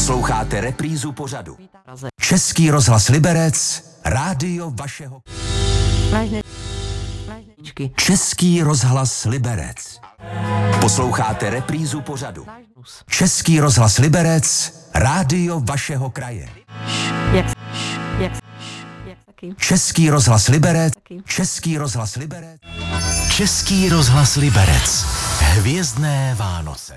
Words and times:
Posloucháte 0.00 0.60
reprízu 0.60 1.12
pořadu. 1.12 1.56
Český 2.20 2.70
rozhlas 2.70 3.08
Liberec, 3.08 3.84
rádio 4.04 4.70
vašeho... 4.70 5.22
Český 7.96 8.62
rozhlas 8.62 9.24
Liberec. 9.24 10.00
Posloucháte 10.80 11.50
reprízu 11.50 12.00
pořadu. 12.00 12.46
Český 13.06 13.60
rozhlas 13.60 13.98
Liberec, 13.98 14.72
rádio 14.94 15.60
vašeho 15.60 16.10
kraje. 16.10 16.48
Jak, 17.32 17.46
jak, 18.18 18.32
jak 19.06 19.18
taky. 19.26 19.54
Český 19.56 20.10
rozhlas 20.10 20.48
Liberec. 20.48 20.92
Český 21.24 21.78
rozhlas 21.78 22.16
Liberec. 22.16 22.60
Český 23.30 23.88
rozhlas 23.88 24.36
Liberec. 24.36 25.04
Hvězdné 25.40 26.34
Vánoce. 26.38 26.94